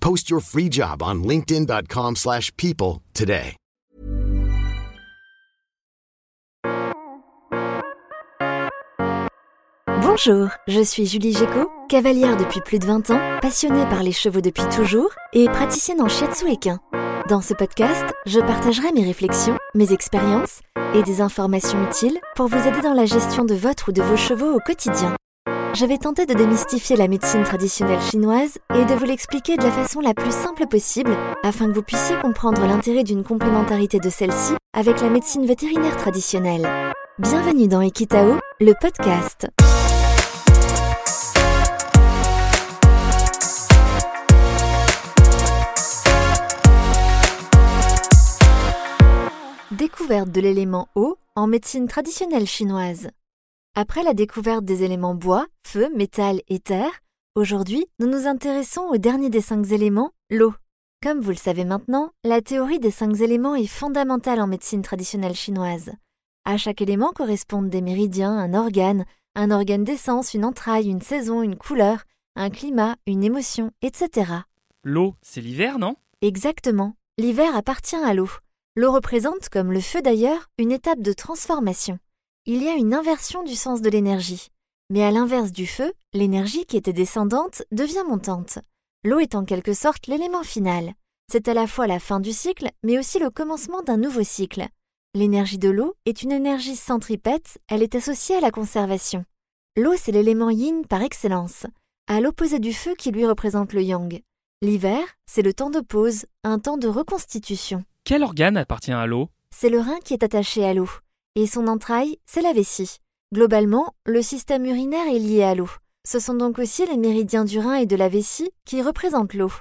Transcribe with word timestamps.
Post 0.00 0.28
your 0.28 0.40
free 0.40 0.68
job 0.68 1.02
on 1.02 1.22
linkedin.com/people 1.22 2.16
slash 2.16 2.50
people 2.56 3.00
today. 3.14 3.56
Bonjour, 10.02 10.48
je 10.66 10.82
suis 10.82 11.06
Julie 11.06 11.32
Géco, 11.32 11.70
cavalière 11.88 12.36
depuis 12.36 12.60
plus 12.60 12.78
de 12.78 12.86
20 12.86 13.10
ans, 13.10 13.20
passionnée 13.40 13.84
par 13.86 14.02
les 14.02 14.12
chevaux 14.12 14.40
depuis 14.40 14.64
toujours 14.74 15.10
et 15.32 15.46
praticienne 15.46 16.00
en 16.00 16.08
shiatsu 16.08 16.50
équin. 16.50 16.80
Dans 17.28 17.40
ce 17.40 17.54
podcast, 17.54 18.04
je 18.26 18.40
partagerai 18.40 18.92
mes 18.92 19.04
réflexions, 19.04 19.56
mes 19.74 19.92
expériences 19.92 20.60
et 20.94 21.02
des 21.02 21.20
informations 21.20 21.82
utiles 21.84 22.18
pour 22.34 22.48
vous 22.48 22.68
aider 22.68 22.80
dans 22.82 22.94
la 22.94 23.06
gestion 23.06 23.44
de 23.44 23.54
votre 23.54 23.90
ou 23.90 23.92
de 23.92 24.02
vos 24.02 24.16
chevaux 24.16 24.52
au 24.52 24.58
quotidien. 24.58 25.14
Je 25.72 25.86
vais 25.86 25.98
tenter 25.98 26.26
de 26.26 26.34
démystifier 26.34 26.96
la 26.96 27.06
médecine 27.06 27.44
traditionnelle 27.44 28.00
chinoise 28.00 28.58
et 28.74 28.84
de 28.84 28.94
vous 28.94 29.04
l'expliquer 29.04 29.56
de 29.56 29.62
la 29.62 29.70
façon 29.70 30.00
la 30.00 30.14
plus 30.14 30.32
simple 30.32 30.66
possible 30.66 31.16
afin 31.44 31.68
que 31.68 31.74
vous 31.74 31.82
puissiez 31.82 32.16
comprendre 32.18 32.66
l'intérêt 32.66 33.04
d'une 33.04 33.22
complémentarité 33.22 34.00
de 34.00 34.10
celle-ci 34.10 34.54
avec 34.72 35.00
la 35.00 35.08
médecine 35.08 35.46
vétérinaire 35.46 35.96
traditionnelle. 35.96 36.68
Bienvenue 37.20 37.68
dans 37.68 37.80
Equitao, 37.82 38.40
le 38.58 38.72
podcast. 38.80 39.48
Découverte 49.70 50.32
de 50.32 50.40
l'élément 50.40 50.88
eau 50.96 51.16
en 51.36 51.46
médecine 51.46 51.86
traditionnelle 51.86 52.46
chinoise. 52.46 53.08
Après 53.76 54.02
la 54.02 54.14
découverte 54.14 54.64
des 54.64 54.82
éléments 54.82 55.14
bois, 55.14 55.46
feu, 55.64 55.88
métal 55.94 56.40
et 56.48 56.58
terre, 56.58 56.90
aujourd'hui 57.36 57.86
nous 58.00 58.08
nous 58.08 58.26
intéressons 58.26 58.82
au 58.82 58.96
dernier 58.96 59.30
des 59.30 59.40
cinq 59.40 59.70
éléments, 59.70 60.10
l'eau. 60.28 60.52
Comme 61.02 61.20
vous 61.20 61.30
le 61.30 61.36
savez 61.36 61.64
maintenant, 61.64 62.10
la 62.24 62.42
théorie 62.42 62.80
des 62.80 62.90
cinq 62.90 63.20
éléments 63.20 63.54
est 63.54 63.68
fondamentale 63.68 64.40
en 64.40 64.48
médecine 64.48 64.82
traditionnelle 64.82 65.36
chinoise. 65.36 65.92
À 66.44 66.56
chaque 66.56 66.82
élément 66.82 67.12
correspondent 67.14 67.70
des 67.70 67.80
méridiens, 67.80 68.36
un 68.36 68.54
organe, 68.54 69.04
un 69.36 69.52
organe 69.52 69.84
d'essence, 69.84 70.34
une 70.34 70.44
entraille, 70.44 70.90
une 70.90 71.00
saison, 71.00 71.40
une 71.42 71.56
couleur, 71.56 72.02
un 72.34 72.50
climat, 72.50 72.96
une 73.06 73.22
émotion, 73.22 73.70
etc. 73.82 74.32
L'eau, 74.82 75.14
c'est 75.22 75.40
l'hiver, 75.40 75.78
non? 75.78 75.94
Exactement. 76.22 76.94
L'hiver 77.18 77.54
appartient 77.54 77.96
à 77.96 78.14
l'eau. 78.14 78.30
L'eau 78.74 78.90
représente, 78.92 79.48
comme 79.48 79.72
le 79.72 79.80
feu 79.80 80.02
d'ailleurs, 80.02 80.50
une 80.58 80.72
étape 80.72 81.00
de 81.00 81.12
transformation. 81.12 81.98
Il 82.46 82.62
y 82.62 82.68
a 82.68 82.74
une 82.74 82.94
inversion 82.94 83.42
du 83.42 83.54
sens 83.54 83.82
de 83.82 83.90
l'énergie. 83.90 84.48
Mais 84.88 85.04
à 85.04 85.10
l'inverse 85.10 85.52
du 85.52 85.66
feu, 85.66 85.92
l'énergie 86.14 86.64
qui 86.64 86.78
était 86.78 86.94
descendante 86.94 87.62
devient 87.70 88.02
montante. 88.08 88.58
L'eau 89.04 89.18
est 89.18 89.34
en 89.34 89.44
quelque 89.44 89.74
sorte 89.74 90.06
l'élément 90.06 90.42
final. 90.42 90.94
C'est 91.30 91.48
à 91.48 91.54
la 91.54 91.66
fois 91.66 91.86
la 91.86 92.00
fin 92.00 92.18
du 92.18 92.32
cycle, 92.32 92.70
mais 92.82 92.98
aussi 92.98 93.18
le 93.18 93.28
commencement 93.28 93.82
d'un 93.82 93.98
nouveau 93.98 94.22
cycle. 94.22 94.66
L'énergie 95.14 95.58
de 95.58 95.68
l'eau 95.68 95.94
est 96.06 96.22
une 96.22 96.32
énergie 96.32 96.76
centripète, 96.76 97.58
elle 97.68 97.82
est 97.82 97.94
associée 97.94 98.36
à 98.36 98.40
la 98.40 98.50
conservation. 98.50 99.26
L'eau, 99.76 99.94
c'est 99.96 100.10
l'élément 100.10 100.50
yin 100.50 100.86
par 100.86 101.02
excellence, 101.02 101.66
à 102.08 102.22
l'opposé 102.22 102.58
du 102.58 102.72
feu 102.72 102.94
qui 102.96 103.10
lui 103.10 103.26
représente 103.26 103.74
le 103.74 103.82
yang. 103.82 104.22
L'hiver, 104.62 105.02
c'est 105.26 105.42
le 105.42 105.52
temps 105.52 105.70
de 105.70 105.80
pause, 105.80 106.24
un 106.42 106.58
temps 106.58 106.78
de 106.78 106.88
reconstitution. 106.88 107.84
Quel 108.04 108.22
organe 108.22 108.56
appartient 108.56 108.92
à 108.92 109.06
l'eau? 109.06 109.28
C'est 109.54 109.68
le 109.68 109.78
rein 109.78 109.98
qui 110.02 110.14
est 110.14 110.24
attaché 110.24 110.64
à 110.64 110.74
l'eau, 110.74 110.88
et 111.36 111.46
son 111.46 111.68
entraille, 111.68 112.18
c'est 112.26 112.42
la 112.42 112.52
vessie. 112.52 112.98
Globalement, 113.32 113.94
le 114.06 114.22
système 114.22 114.64
urinaire 114.64 115.06
est 115.06 115.18
lié 115.18 115.42
à 115.42 115.54
l'eau. 115.54 115.70
Ce 116.04 116.18
sont 116.18 116.34
donc 116.34 116.58
aussi 116.58 116.86
les 116.86 116.96
méridiens 116.96 117.44
du 117.44 117.58
rein 117.58 117.74
et 117.74 117.86
de 117.86 117.96
la 117.96 118.08
vessie 118.08 118.50
qui 118.64 118.82
représentent 118.82 119.34
l'eau. 119.34 119.52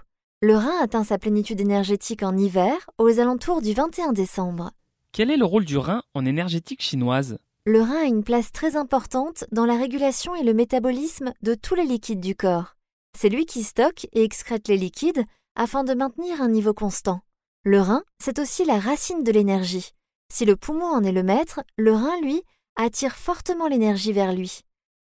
Le 0.42 0.56
rein 0.56 0.78
atteint 0.82 1.04
sa 1.04 1.18
plénitude 1.18 1.60
énergétique 1.60 2.24
en 2.24 2.38
hiver, 2.38 2.90
aux 2.98 3.20
alentours 3.20 3.62
du 3.62 3.74
21 3.74 4.14
décembre. 4.14 4.72
Quel 5.12 5.32
est 5.32 5.38
le 5.38 5.46
rôle 5.46 5.66
du 5.66 5.78
rein 5.78 6.02
en 6.14 6.26
énergétique 6.26 6.82
chinoise? 6.82 7.38
Le 7.66 7.82
rein 7.82 8.04
a 8.04 8.06
une 8.06 8.24
place 8.24 8.52
très 8.52 8.76
importante 8.76 9.44
dans 9.52 9.66
la 9.66 9.78
régulation 9.78 10.34
et 10.36 10.44
le 10.44 10.54
métabolisme 10.54 11.34
de 11.44 11.56
tous 11.56 11.76
les 11.76 11.84
liquides 11.84 12.22
du 12.22 12.36
corps. 12.36 12.76
C'est 13.18 13.30
lui 13.30 13.46
qui 13.46 13.64
stocke 13.64 14.08
et 14.14 14.24
excrète 14.24 14.68
les 14.70 14.78
liquides 14.78 15.24
afin 15.56 15.84
de 15.84 15.94
maintenir 15.94 16.42
un 16.42 16.48
niveau 16.48 16.74
constant. 16.74 17.22
Le 17.66 17.82
rein, 17.82 18.04
c'est 18.24 18.40
aussi 18.40 18.64
la 18.64 18.80
racine 18.80 19.24
de 19.24 19.32
l'énergie. 19.32 19.92
Si 20.32 20.46
le 20.46 20.56
poumon 20.56 20.86
en 20.86 21.04
est 21.04 21.12
le 21.12 21.24
maître, 21.24 21.62
le 21.76 21.94
rein, 21.94 22.20
lui, 22.22 22.44
attire 22.76 23.16
fortement 23.16 23.68
l'énergie 23.68 24.14
vers 24.14 24.32
lui. 24.32 24.62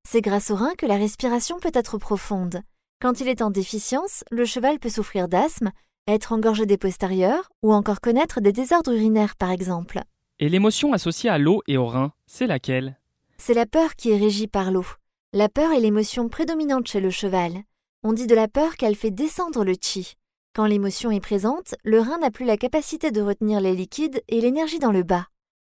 C'est 0.08 0.22
grâce 0.22 0.52
au 0.52 0.56
rein 0.56 0.74
que 0.78 0.86
la 0.86 0.96
respiration 0.96 1.60
peut 1.60 1.72
être 1.74 1.98
profonde. 1.98 2.62
Quand 3.02 3.20
il 3.20 3.28
est 3.28 3.42
en 3.42 3.50
déficience, 3.50 4.24
le 4.32 4.46
cheval 4.46 4.80
peut 4.80 4.90
souffrir 4.90 5.28
d'asthme, 5.28 5.72
être 6.08 6.32
engorgé 6.32 6.66
des 6.66 6.78
postérieurs 6.78 7.50
ou 7.64 7.74
encore 7.74 8.00
connaître 8.00 8.40
des 8.40 8.54
désordres 8.54 8.94
urinaires 8.94 9.36
par 9.36 9.52
exemple. 9.52 10.02
Et 10.40 10.48
l'émotion 10.48 10.94
associée 10.94 11.30
à 11.30 11.38
l'eau 11.38 11.64
et 11.68 11.78
au 11.78 11.88
rein, 11.88 12.14
c'est 12.28 12.48
laquelle? 12.48 13.00
C'est 13.38 13.54
la 13.54 13.66
peur 13.66 13.96
qui 13.96 14.12
est 14.12 14.18
régie 14.18 14.48
par 14.48 14.72
l'eau. 14.72 14.86
La 15.34 15.50
peur 15.50 15.72
est 15.72 15.80
l'émotion 15.80 16.30
prédominante 16.30 16.88
chez 16.88 17.02
le 17.02 17.10
cheval. 17.10 17.64
On 18.04 18.14
dit 18.14 18.28
de 18.28 18.36
la 18.36 18.48
peur 18.48 18.78
qu'elle 18.78 18.96
fait 18.96 19.12
descendre 19.12 19.66
le 19.66 19.74
chi. 19.82 20.14
Quand 20.56 20.68
l'émotion 20.68 21.12
est 21.12 21.20
présente, 21.20 21.76
le 21.84 22.00
rein 22.00 22.18
n'a 22.20 22.32
plus 22.32 22.46
la 22.46 22.56
capacité 22.56 23.12
de 23.12 23.22
retenir 23.22 23.60
les 23.60 23.76
liquides 23.76 24.24
et 24.30 24.40
l'énergie 24.40 24.80
dans 24.80 24.94
le 24.94 25.04
bas. 25.04 25.28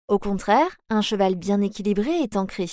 Au 0.07 0.19
contraire, 0.19 0.77
un 0.91 1.01
cheval 1.01 1.33
bien 1.33 1.59
équilibré 1.61 2.11
est 2.19 2.37
ancré. 2.37 2.67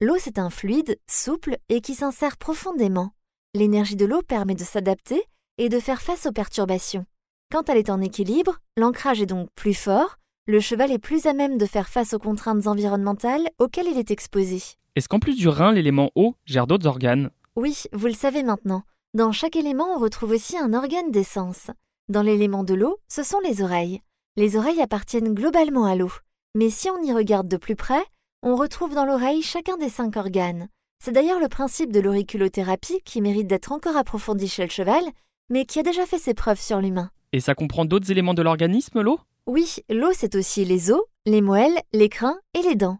L'eau, 0.00 0.16
c'est 0.18 0.40
un 0.40 0.50
fluide, 0.50 0.98
souple 1.08 1.58
et 1.68 1.80
qui 1.80 1.94
s'insère 1.94 2.36
profondément. 2.36 3.12
L'énergie 3.54 3.94
de 3.94 4.04
l'eau 4.04 4.22
permet 4.22 4.56
de 4.56 4.64
s'adapter 4.64 5.22
et 5.56 5.68
de 5.68 5.78
faire 5.78 6.02
face 6.02 6.26
aux 6.26 6.32
perturbations. 6.32 7.06
Quand 7.52 7.68
elle 7.68 7.78
est 7.78 7.90
en 7.90 8.00
équilibre, 8.00 8.58
l'ancrage 8.76 9.22
est 9.22 9.26
donc 9.26 9.48
plus 9.54 9.74
fort, 9.74 10.18
le 10.48 10.58
cheval 10.58 10.90
est 10.90 10.98
plus 10.98 11.26
à 11.26 11.32
même 11.32 11.58
de 11.58 11.66
faire 11.66 11.88
face 11.88 12.12
aux 12.12 12.18
contraintes 12.18 12.66
environnementales 12.66 13.48
auxquelles 13.60 13.86
il 13.86 13.98
est 13.98 14.10
exposé. 14.10 14.60
Est-ce 14.96 15.08
qu'en 15.08 15.20
plus 15.20 15.36
du 15.36 15.46
rein, 15.46 15.70
l'élément 15.70 16.10
eau 16.16 16.34
gère 16.44 16.66
d'autres 16.66 16.88
organes? 16.88 17.30
Oui, 17.54 17.84
vous 17.92 18.08
le 18.08 18.14
savez 18.14 18.42
maintenant. 18.42 18.82
Dans 19.14 19.30
chaque 19.30 19.56
élément, 19.56 19.94
on 19.94 19.98
retrouve 19.98 20.30
aussi 20.30 20.56
un 20.56 20.72
organe 20.72 21.10
d'essence. 21.10 21.70
Dans 22.08 22.22
l'élément 22.22 22.64
de 22.64 22.72
l'eau, 22.72 22.96
ce 23.08 23.22
sont 23.22 23.40
les 23.40 23.60
oreilles. 23.60 24.00
Les 24.36 24.56
oreilles 24.56 24.80
appartiennent 24.80 25.34
globalement 25.34 25.84
à 25.84 25.94
l'eau. 25.94 26.10
Mais 26.54 26.70
si 26.70 26.88
on 26.88 27.02
y 27.02 27.12
regarde 27.12 27.46
de 27.46 27.58
plus 27.58 27.76
près, 27.76 28.02
on 28.42 28.56
retrouve 28.56 28.94
dans 28.94 29.04
l'oreille 29.04 29.42
chacun 29.42 29.76
des 29.76 29.90
cinq 29.90 30.16
organes. 30.16 30.68
C'est 30.98 31.12
d'ailleurs 31.12 31.40
le 31.40 31.48
principe 31.48 31.92
de 31.92 32.00
l'auriculothérapie 32.00 33.02
qui 33.04 33.20
mérite 33.20 33.48
d'être 33.48 33.72
encore 33.72 33.98
approfondi 33.98 34.48
chez 34.48 34.62
le 34.62 34.70
cheval, 34.70 35.04
mais 35.50 35.66
qui 35.66 35.78
a 35.78 35.82
déjà 35.82 36.06
fait 36.06 36.18
ses 36.18 36.32
preuves 36.32 36.60
sur 36.60 36.80
l'humain. 36.80 37.10
Et 37.34 37.40
ça 37.40 37.54
comprend 37.54 37.84
d'autres 37.84 38.10
éléments 38.10 38.32
de 38.32 38.40
l'organisme, 38.40 39.02
l'eau? 39.02 39.20
Oui, 39.46 39.76
l'eau 39.90 40.12
c'est 40.14 40.36
aussi 40.36 40.64
les 40.64 40.90
os, 40.90 41.02
les 41.26 41.42
moelles, 41.42 41.82
les 41.92 42.08
crins 42.08 42.40
et 42.54 42.62
les 42.62 42.76
dents. 42.76 42.96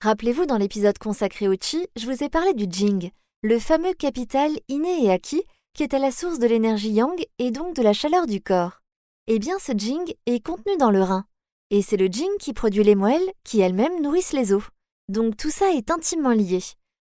Rappelez-vous 0.00 0.46
dans 0.46 0.58
l'épisode 0.58 0.98
consacré 0.98 1.48
au 1.48 1.56
chi, 1.60 1.88
je 1.96 2.06
vous 2.06 2.22
ai 2.22 2.28
parlé 2.28 2.54
du 2.54 2.66
jing, 2.70 3.10
le 3.42 3.58
fameux 3.58 3.94
capital 3.94 4.52
inné 4.68 5.04
et 5.04 5.10
acquis 5.10 5.42
qui 5.76 5.82
est 5.82 5.92
à 5.92 5.98
la 5.98 6.10
source 6.10 6.38
de 6.38 6.46
l'énergie 6.46 6.90
yang 6.90 7.22
et 7.38 7.50
donc 7.50 7.76
de 7.76 7.82
la 7.82 7.92
chaleur 7.92 8.26
du 8.26 8.40
corps. 8.40 8.80
Eh 9.26 9.38
bien 9.38 9.58
ce 9.58 9.72
jing 9.76 10.14
est 10.24 10.40
contenu 10.40 10.74
dans 10.78 10.90
le 10.90 11.02
rein. 11.02 11.26
Et 11.68 11.82
c'est 11.82 11.98
le 11.98 12.06
jing 12.06 12.30
qui 12.40 12.54
produit 12.54 12.82
les 12.82 12.94
moelles 12.94 13.30
qui 13.44 13.60
elles-mêmes 13.60 14.00
nourrissent 14.00 14.32
les 14.32 14.54
os. 14.54 14.62
Donc 15.08 15.36
tout 15.36 15.50
ça 15.50 15.72
est 15.72 15.90
intimement 15.90 16.30
lié. 16.30 16.60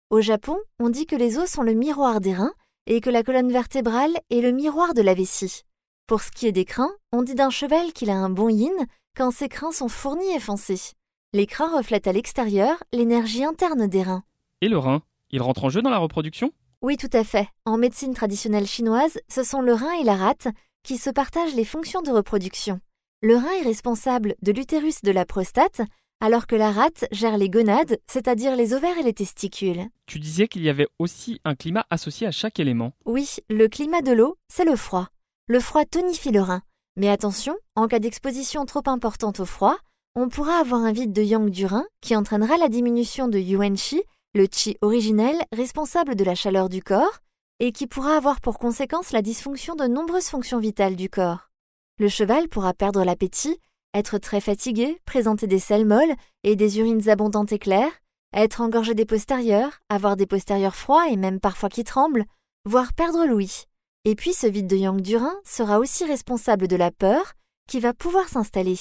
Au 0.08 0.22
Japon, 0.22 0.56
on 0.80 0.88
dit 0.88 1.04
que 1.04 1.16
les 1.16 1.36
os 1.36 1.50
sont 1.50 1.62
le 1.62 1.74
miroir 1.74 2.22
des 2.22 2.32
reins 2.32 2.54
et 2.86 3.02
que 3.02 3.10
la 3.10 3.22
colonne 3.22 3.52
vertébrale 3.52 4.18
est 4.30 4.40
le 4.40 4.52
miroir 4.52 4.94
de 4.94 5.02
la 5.02 5.12
vessie. 5.12 5.64
Pour 6.06 6.22
ce 6.22 6.30
qui 6.30 6.46
est 6.46 6.52
des 6.52 6.64
crins, 6.64 6.94
on 7.12 7.22
dit 7.22 7.34
d'un 7.34 7.50
cheval 7.50 7.92
qu'il 7.92 8.08
a 8.08 8.16
un 8.16 8.30
bon 8.30 8.48
yin, 8.48 8.86
quand 9.14 9.32
ces 9.32 9.50
crins 9.50 9.72
sont 9.72 9.88
fournis 9.88 10.34
et 10.34 10.40
foncés. 10.40 10.92
Les 11.34 11.46
crins 11.46 11.76
reflètent 11.76 12.06
à 12.06 12.12
l'extérieur 12.12 12.82
l'énergie 12.90 13.44
interne 13.44 13.86
des 13.86 14.02
reins. 14.02 14.24
Et 14.62 14.68
le 14.68 14.78
rein, 14.78 15.02
il 15.30 15.42
rentre 15.42 15.64
en 15.64 15.68
jeu 15.68 15.82
dans 15.82 15.90
la 15.90 15.98
reproduction? 15.98 16.52
Oui, 16.82 16.96
tout 16.96 17.10
à 17.12 17.22
fait. 17.22 17.46
En 17.64 17.78
médecine 17.78 18.12
traditionnelle 18.12 18.66
chinoise, 18.66 19.16
ce 19.28 19.44
sont 19.44 19.60
le 19.60 19.72
rein 19.72 19.92
et 20.00 20.04
la 20.04 20.16
rate 20.16 20.48
qui 20.82 20.98
se 20.98 21.10
partagent 21.10 21.54
les 21.54 21.64
fonctions 21.64 22.02
de 22.02 22.10
reproduction. 22.10 22.80
Le 23.22 23.36
rein 23.36 23.52
est 23.60 23.64
responsable 23.64 24.34
de 24.42 24.50
l'utérus 24.50 25.00
de 25.02 25.12
la 25.12 25.24
prostate, 25.24 25.82
alors 26.20 26.48
que 26.48 26.56
la 26.56 26.72
rate 26.72 27.04
gère 27.12 27.38
les 27.38 27.48
gonades, 27.48 28.00
c'est-à-dire 28.08 28.56
les 28.56 28.74
ovaires 28.74 28.98
et 28.98 29.04
les 29.04 29.12
testicules. 29.12 29.86
Tu 30.06 30.18
disais 30.18 30.48
qu'il 30.48 30.64
y 30.64 30.68
avait 30.68 30.88
aussi 30.98 31.40
un 31.44 31.54
climat 31.54 31.86
associé 31.88 32.26
à 32.26 32.32
chaque 32.32 32.58
élément. 32.58 32.92
Oui, 33.04 33.36
le 33.48 33.68
climat 33.68 34.02
de 34.02 34.12
l'eau, 34.12 34.36
c'est 34.48 34.64
le 34.64 34.74
froid. 34.74 35.06
Le 35.46 35.60
froid 35.60 35.84
tonifie 35.84 36.32
le 36.32 36.42
rein. 36.42 36.62
Mais 36.96 37.08
attention, 37.08 37.56
en 37.76 37.86
cas 37.86 38.00
d'exposition 38.00 38.64
trop 38.66 38.82
importante 38.86 39.38
au 39.38 39.44
froid, 39.44 39.78
on 40.16 40.28
pourra 40.28 40.56
avoir 40.56 40.80
un 40.80 40.92
vide 40.92 41.12
de 41.12 41.22
yang 41.22 41.48
du 41.48 41.64
rein 41.64 41.86
qui 42.00 42.16
entraînera 42.16 42.56
la 42.56 42.68
diminution 42.68 43.28
de 43.28 43.38
yuan 43.38 43.76
chi, 43.76 44.02
le 44.34 44.46
chi 44.50 44.76
originel 44.80 45.36
responsable 45.52 46.14
de 46.14 46.24
la 46.24 46.34
chaleur 46.34 46.68
du 46.68 46.82
corps, 46.82 47.18
et 47.60 47.70
qui 47.70 47.86
pourra 47.86 48.16
avoir 48.16 48.40
pour 48.40 48.58
conséquence 48.58 49.12
la 49.12 49.22
dysfonction 49.22 49.74
de 49.74 49.86
nombreuses 49.86 50.28
fonctions 50.28 50.58
vitales 50.58 50.96
du 50.96 51.08
corps. 51.08 51.50
Le 51.98 52.08
cheval 52.08 52.48
pourra 52.48 52.74
perdre 52.74 53.04
l'appétit, 53.04 53.58
être 53.94 54.18
très 54.18 54.40
fatigué, 54.40 54.98
présenter 55.04 55.46
des 55.46 55.58
selles 55.58 55.86
molles 55.86 56.14
et 56.44 56.56
des 56.56 56.78
urines 56.78 57.08
abondantes 57.08 57.52
et 57.52 57.58
claires, 57.58 57.92
être 58.34 58.62
engorgé 58.62 58.94
des 58.94 59.04
postérieurs, 59.04 59.78
avoir 59.90 60.16
des 60.16 60.26
postérieurs 60.26 60.74
froids 60.74 61.08
et 61.08 61.16
même 61.16 61.38
parfois 61.38 61.68
qui 61.68 61.84
tremblent, 61.84 62.24
voire 62.64 62.94
perdre 62.94 63.26
l'ouïe. 63.26 63.64
Et 64.04 64.16
puis 64.16 64.32
ce 64.32 64.46
vide 64.46 64.66
de 64.66 64.76
yang 64.76 65.00
du 65.00 65.16
rein 65.16 65.36
sera 65.44 65.78
aussi 65.78 66.04
responsable 66.04 66.66
de 66.66 66.76
la 66.76 66.90
peur 66.90 67.34
qui 67.68 67.78
va 67.78 67.92
pouvoir 67.92 68.28
s'installer. 68.28 68.78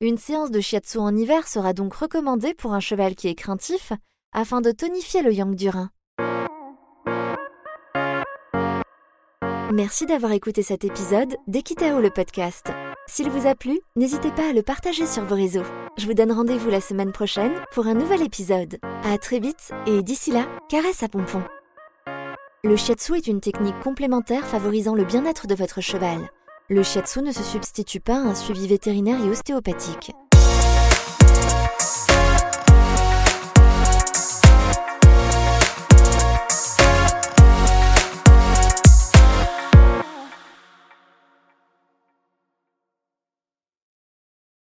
Une 0.00 0.18
séance 0.18 0.50
de 0.50 0.60
shiatsu 0.60 0.98
en 0.98 1.16
hiver 1.16 1.48
sera 1.48 1.72
donc 1.72 1.94
recommandée 1.94 2.54
pour 2.54 2.74
un 2.74 2.80
cheval 2.80 3.14
qui 3.14 3.28
est 3.28 3.34
craintif 3.34 3.92
afin 4.32 4.60
de 4.60 4.70
tonifier 4.70 5.22
le 5.22 5.32
yang 5.32 5.54
du 5.54 5.68
rein. 5.68 5.90
Merci 9.72 10.06
d'avoir 10.06 10.32
écouté 10.32 10.62
cet 10.62 10.84
épisode 10.84 11.36
d'Equitao 11.46 12.00
le 12.00 12.10
podcast. 12.10 12.72
S'il 13.06 13.30
vous 13.30 13.46
a 13.46 13.54
plu, 13.54 13.80
n'hésitez 13.96 14.30
pas 14.32 14.50
à 14.50 14.52
le 14.52 14.62
partager 14.62 15.06
sur 15.06 15.24
vos 15.24 15.34
réseaux. 15.34 15.64
Je 15.96 16.06
vous 16.06 16.14
donne 16.14 16.32
rendez-vous 16.32 16.70
la 16.70 16.80
semaine 16.80 17.12
prochaine 17.12 17.52
pour 17.72 17.86
un 17.86 17.94
nouvel 17.94 18.22
épisode. 18.22 18.78
À 19.04 19.16
très 19.18 19.38
vite 19.38 19.70
et 19.86 20.02
d'ici 20.02 20.32
là, 20.32 20.46
caresse 20.68 21.02
à 21.02 21.08
pompon. 21.08 21.42
Le 22.62 22.76
shiatsu 22.76 23.16
est 23.16 23.26
une 23.26 23.40
technique 23.40 23.78
complémentaire 23.80 24.46
favorisant 24.46 24.94
le 24.94 25.04
bien-être 25.04 25.46
de 25.46 25.54
votre 25.54 25.80
cheval. 25.80 26.30
Le 26.68 26.82
shiatsu 26.82 27.22
ne 27.22 27.32
se 27.32 27.42
substitue 27.42 28.00
pas 28.00 28.16
à 28.16 28.28
un 28.28 28.34
suivi 28.34 28.68
vétérinaire 28.68 29.24
et 29.24 29.28
ostéopathique. 29.28 30.12